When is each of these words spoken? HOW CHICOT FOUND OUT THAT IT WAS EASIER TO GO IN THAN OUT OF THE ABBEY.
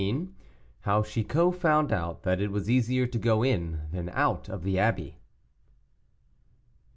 HOW 0.79 1.03
CHICOT 1.03 1.51
FOUND 1.51 1.91
OUT 1.93 2.23
THAT 2.23 2.41
IT 2.41 2.51
WAS 2.51 2.67
EASIER 2.71 3.05
TO 3.05 3.19
GO 3.19 3.43
IN 3.43 3.81
THAN 3.91 4.09
OUT 4.13 4.49
OF 4.49 4.63
THE 4.63 4.79
ABBEY. 4.79 5.19